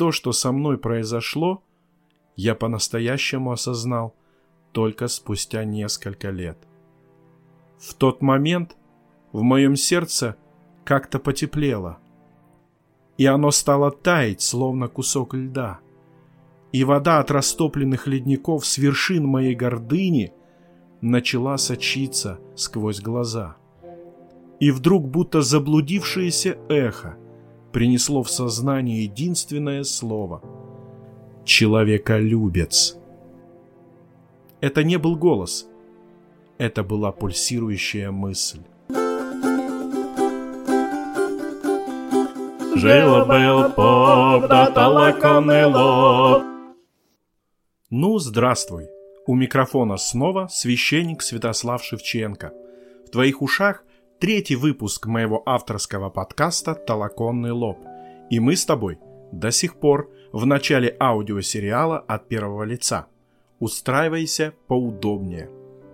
[0.00, 1.62] то, что со мной произошло,
[2.34, 4.14] я по-настоящему осознал
[4.72, 6.56] только спустя несколько лет.
[7.78, 8.78] В тот момент
[9.32, 10.36] в моем сердце
[10.84, 11.98] как-то потеплело,
[13.18, 15.80] и оно стало таять, словно кусок льда.
[16.72, 20.32] И вода от растопленных ледников с вершин моей гордыни
[21.02, 23.58] начала сочиться сквозь глаза.
[24.60, 27.18] И вдруг, будто заблудившееся эхо,
[27.72, 30.42] принесло в сознание единственное слово—
[31.44, 32.96] «человеколюбец».
[34.60, 35.66] Это не был голос,
[36.58, 38.60] это была пульсирующая мысль.
[42.76, 46.42] Жил-был поп, да толоконный лоб.
[47.90, 48.88] Ну, здравствуй.
[49.26, 52.52] У микрофона снова священник Святослав Шевченко.
[53.06, 53.84] В твоих ушах
[54.20, 57.78] третий выпуск моего авторского подкаста «Толоконный лоб».
[58.28, 58.98] И мы с тобой
[59.32, 63.06] до сих пор в начале аудиосериала от первого лица.
[63.60, 65.50] Устраивайся поудобнее.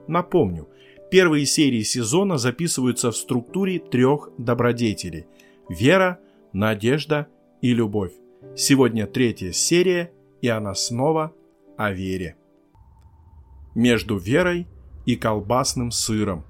[0.09, 0.69] Напомню,
[1.09, 5.27] первые серии сезона записываются в структуре трех добродетелей–
[5.69, 6.19] вера,
[6.53, 7.29] надежда
[7.63, 8.13] и любовь.
[8.57, 10.11] Сегодня третья серия,
[10.43, 11.33] и она снова
[11.77, 12.37] о вере.
[13.77, 14.67] Между верой
[15.05, 16.45] и колбасным сыром.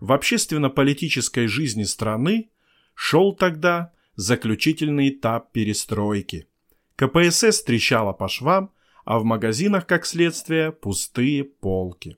[0.00, 2.50] В общественно-политической жизни страны
[2.94, 6.48] шел тогда заключительный этап перестройки.
[6.96, 8.72] КПСС трещала по швам,
[9.04, 12.16] а в магазинах, как следствие, пустые полки.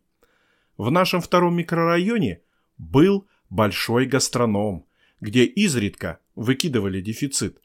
[0.77, 2.43] В нашем втором микрорайоне
[2.79, 4.87] был большой гастроном,
[5.21, 7.61] где изредка выкидывали дефицит.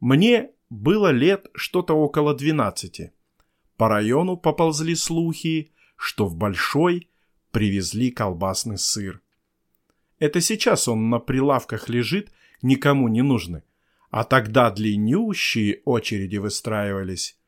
[0.00, 3.12] Мне было лет что-то около 12.
[3.76, 7.08] По району поползли слухи, что в Большой
[7.52, 9.22] привезли колбасный сыр.
[10.18, 12.30] Это сейчас он на прилавках лежит,
[12.62, 13.62] никому не нужный.
[14.10, 17.38] А тогда длиннющие очереди выстраивались.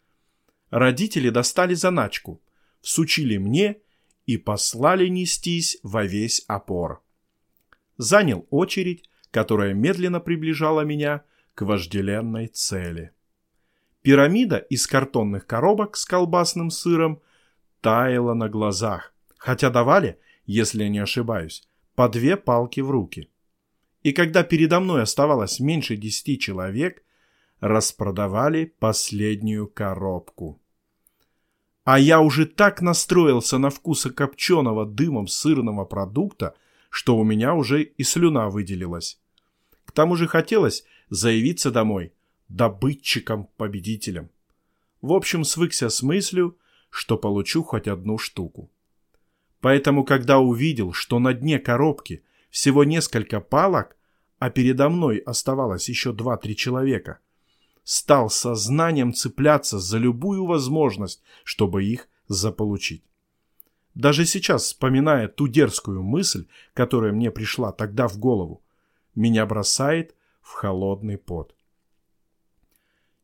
[0.70, 2.42] Родители достали заначку,
[2.80, 3.78] всучили мне
[4.26, 7.02] и послали нестись во весь опор.
[7.96, 11.22] Занял очередь, которая медленно приближала меня
[11.54, 13.12] к вожделенной цели.
[14.02, 17.20] Пирамида из картонных коробок с колбасным сыром
[17.80, 21.66] таяла на глазах, хотя давали, если не ошибаюсь,
[21.98, 23.28] по две палки в руки.
[24.04, 27.02] И когда передо мной оставалось меньше десяти человек,
[27.58, 30.62] распродавали последнюю коробку.
[31.82, 36.54] А я уже так настроился на вкусы копченого дымом сырного продукта,
[36.88, 39.20] что у меня уже и слюна выделилась.
[39.84, 42.12] К тому же хотелось заявиться домой
[42.48, 44.30] добытчиком-победителем.
[45.02, 46.56] В общем, свыкся с мыслью,
[46.90, 48.70] что получу хоть одну штуку.
[49.60, 53.96] Поэтому, когда увидел, что на дне коробки всего несколько палок,
[54.38, 57.18] а передо мной оставалось еще два-три человека,
[57.82, 63.02] стал сознанием цепляться за любую возможность, чтобы их заполучить.
[63.94, 68.62] Даже сейчас, вспоминая ту дерзкую мысль, которая мне пришла тогда в голову,
[69.16, 71.56] меня бросает в холодный пот.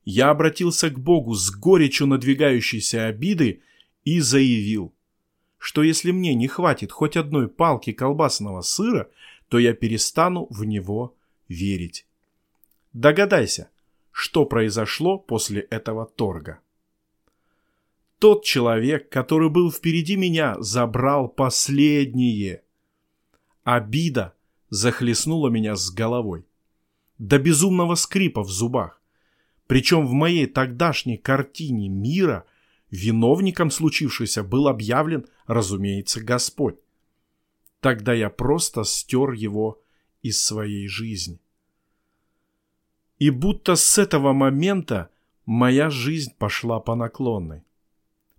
[0.05, 3.63] Я обратился к Богу с горечью надвигающейся обиды
[4.03, 4.94] и заявил,
[5.65, 9.09] что если мне не хватит хоть одной палки колбасного сыра,
[9.49, 11.17] то я перестану в него
[11.49, 12.07] верить.
[12.93, 13.71] Догадайся,
[14.13, 16.61] что произошло после этого торга.
[18.19, 22.63] Тот человек, который был впереди меня, забрал последнее.
[23.63, 24.35] Обида
[24.69, 26.45] захлестнула меня с головой.
[27.17, 29.01] До безумного скрипа в зубах.
[29.67, 32.45] Причем в моей тогдашней картине мира
[32.95, 36.77] виновником случившегося был объявлен, разумеется, Господь.
[37.81, 39.83] Тогда я просто стер его
[40.23, 41.41] из своей жизни.
[43.19, 45.11] И будто с этого момента
[45.45, 47.63] моя жизнь пошла по наклонной.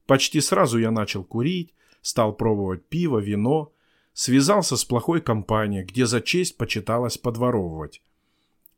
[0.08, 3.72] Почти сразу я начал курить, стал пробовать пиво, вино,
[4.14, 8.02] связался с плохой компанией, где за честь почиталось подворовывать.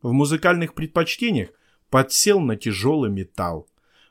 [0.01, 1.49] В музыкальных предпочтениях
[1.89, 3.67] подсел на тяжелый металл.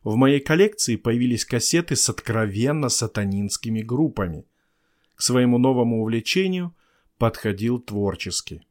[0.07, 4.47] В моей коллекции появились кассеты с откровенно сатанинскими группами.
[5.17, 6.77] К своему новому увлечению
[7.19, 8.63] подходил творчески.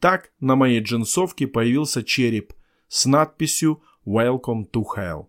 [0.00, 2.52] Так на моей джинсовке появился череп
[2.88, 5.28] с надписью «Welcome to Hell»,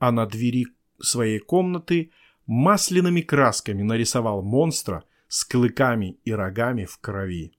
[0.00, 0.66] а на двери
[1.00, 2.10] своей комнаты
[2.46, 7.54] масляными красками нарисовал монстра с клыками и рогами в крови.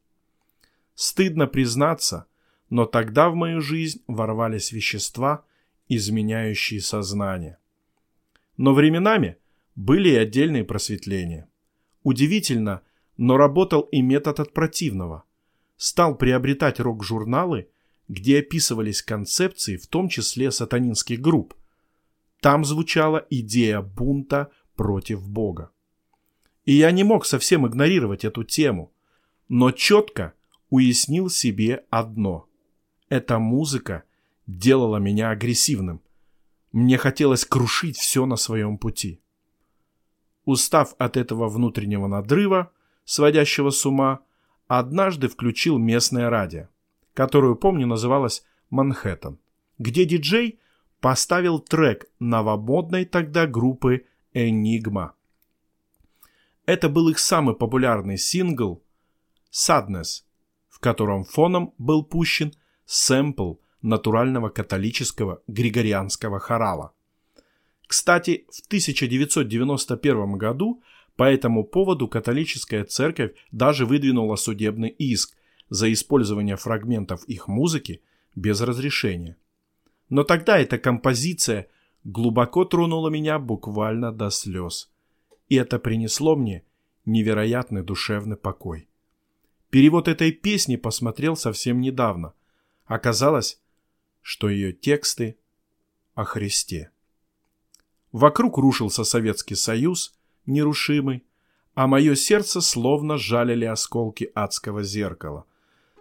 [0.94, 2.28] Стыдно признаться,
[2.70, 5.44] но тогда в мою жизнь ворвались вещества,
[5.90, 7.58] изменяющие сознание.
[8.58, 9.38] Но временами
[9.76, 11.50] были и отдельные просветления.
[12.04, 12.82] Удивительно,
[13.18, 15.24] но работал и метод от противного.
[15.78, 17.70] Стал приобретать рок-журналы,
[18.08, 21.54] где описывались концепции, в том числе сатанинских групп.
[22.40, 25.72] Там звучала идея бунта против Бога.
[26.66, 28.94] И я не мог совсем игнорировать эту тему,
[29.50, 30.34] но четко
[30.70, 32.48] уяснил себе одно.
[33.10, 34.04] Эта музыка
[34.48, 36.02] делала меня агрессивным.
[36.72, 39.22] Мне хотелось крушить все на своем пути.
[40.44, 42.72] Устав от этого внутреннего надрыва,
[43.04, 44.20] сводящего с ума,
[44.68, 46.68] однажды включил местное радио,
[47.14, 49.40] которую, помню, называлось «Манхэттен»,
[49.80, 50.60] где диджей
[51.00, 55.14] поставил трек новомодной тогда группы «Энигма».
[56.66, 58.84] Это был их самый популярный сингл
[59.52, 60.24] «Sadness»,
[60.68, 62.54] в котором фоном был пущен
[62.86, 66.94] сэмпл натурального католического григорианского хорала.
[67.88, 70.82] Кстати, в 1991 году
[71.16, 75.36] по этому поводу католическая церковь даже выдвинула судебный иск
[75.70, 78.02] за использование фрагментов их музыки
[78.36, 79.38] без разрешения.
[80.10, 81.68] Но тогда эта композиция
[82.04, 84.92] глубоко тронула меня буквально до слез.
[85.48, 86.64] И это принесло мне
[87.06, 88.88] невероятный душевный покой.
[89.70, 92.34] Перевод этой песни посмотрел совсем недавно.
[92.86, 93.60] Оказалось,
[94.26, 95.38] что ее тексты
[96.16, 96.90] о Христе.
[98.12, 100.16] Вокруг рушился Советский Союз,
[100.48, 101.24] нерушимый,
[101.76, 105.46] а мое сердце словно жалили осколки адского зеркала.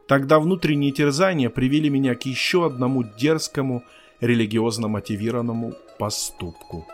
[0.09, 3.85] Тогда внутренние терзания привели меня к еще одному дерзкому,
[4.21, 6.89] религиозно мотивированному поступку.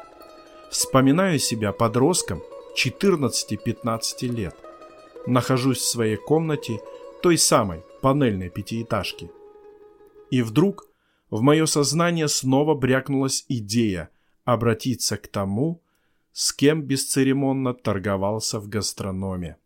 [0.68, 2.42] Вспоминаю себя подростком
[2.76, 4.56] 14-15 лет.
[5.28, 6.80] Нахожусь в своей комнате,
[7.22, 9.30] той самой панельной пятиэтажки.
[10.32, 10.89] И вдруг
[11.30, 14.10] в мое сознание снова брякнулась идея–
[14.52, 15.82] обратиться к тому,
[16.32, 19.56] с кем бесцеремонно торговался в гастрономе.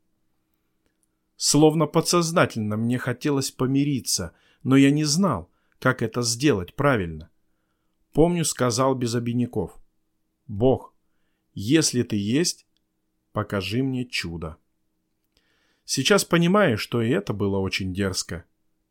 [1.36, 7.30] Словно подсознательно мне хотелось помириться, но я не знал, как это сделать правильно.
[8.12, 9.76] Помню, сказал без обиняков.
[10.46, 10.94] «Бог,
[11.54, 12.66] если ты есть,
[13.32, 14.56] покажи мне чудо».
[15.84, 18.44] Сейчас понимаю, что и это было очень дерзко.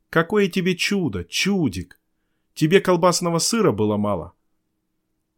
[0.09, 1.99] Какое тебе чудо, чудик!
[2.53, 4.33] Тебе колбасного сыра было мало.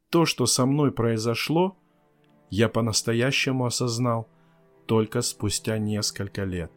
[0.10, 1.78] То, что со мной произошло,
[2.50, 4.28] я по-настоящему осознал
[4.86, 6.72] только спустя несколько лет.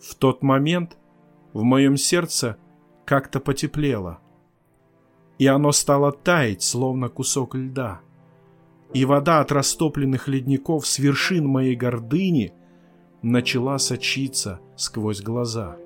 [0.00, 0.98] В тот момент
[1.52, 2.58] в моем сердце
[3.04, 4.20] как-то потеплело,
[5.38, 8.00] и оно стало таять, словно кусок льда.
[8.92, 12.52] И вода от растопленных ледников с вершин моей гордыни
[13.22, 15.78] начала сочиться сквозь глаза.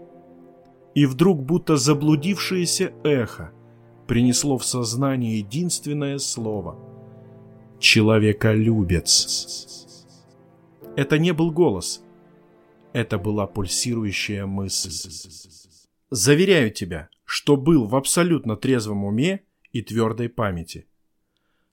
[0.97, 3.53] И вдруг, будто заблудившееся эхо,
[4.07, 6.79] принесло в сознание единственное слово—
[7.79, 9.85] «человеколюбец».
[10.97, 12.03] Это не был голос,
[12.95, 14.91] это была пульсирующая мысль.
[16.09, 20.87] Заверяю тебя, что был в абсолютно трезвом уме и твердой памяти.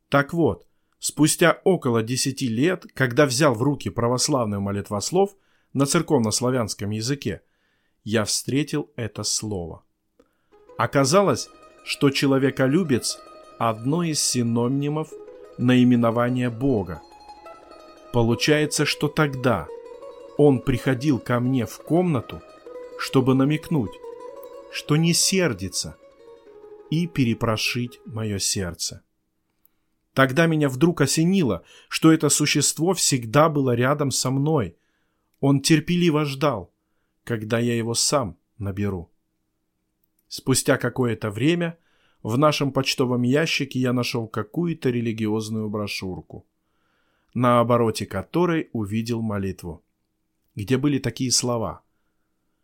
[0.10, 0.68] Так вот,
[1.00, 5.34] спустя около десяти лет, когда взял в руки православный молитвослов
[5.72, 7.42] на церковно-славянском языке,
[8.04, 9.84] я встретил это слово.
[10.78, 11.50] Оказалось,
[11.86, 13.20] что человеколюбец–
[13.60, 15.12] одно из синонимов
[15.58, 17.02] наименования Бога.
[18.12, 19.68] Получается, что тогда
[20.38, 22.42] он приходил ко мне в комнату,
[23.00, 23.92] чтобы намекнуть,
[24.72, 25.98] что не сердится,
[26.90, 29.04] и перепрошить мое сердце.
[30.14, 34.76] Тогда меня вдруг осенило, что это существо всегда было рядом со мной.
[35.40, 36.73] Он терпеливо ждал,
[37.24, 39.12] когда я его сам наберу.
[40.28, 41.78] Спустя какое-то время
[42.22, 46.46] в нашем почтовом ящике я нашел какую-то религиозную брошюрку,
[47.34, 49.84] на обороте которой увидел молитву,
[50.56, 51.84] где были такие слова,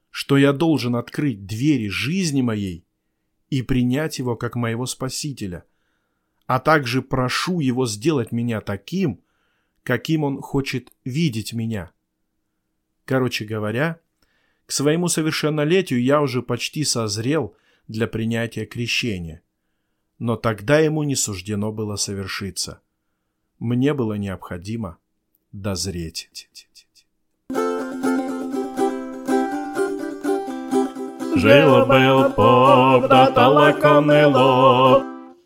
[0.10, 2.86] что я должен открыть двери жизни моей
[3.50, 5.66] и принять его как моего Спасителя,
[6.46, 9.22] а также прошу его сделать меня таким,
[9.84, 11.92] каким он хочет видеть меня.
[13.06, 14.00] Короче говоря,
[14.70, 17.56] к своему совершеннолетию я уже почти созрел
[17.88, 19.42] для принятия крещения.
[20.20, 22.80] Но тогда ему не суждено было совершиться.
[23.58, 25.00] Мне было необходимо
[25.52, 26.30] дозреть.
[31.36, 35.04] Жил-был поп, да толоконный лоб,